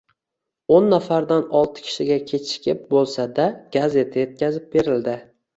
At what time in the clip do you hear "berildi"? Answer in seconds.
4.79-5.17